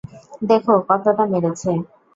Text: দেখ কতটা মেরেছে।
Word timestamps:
দেখ 0.41 0.63
কতটা 0.89 1.23
মেরেছে। 1.31 1.71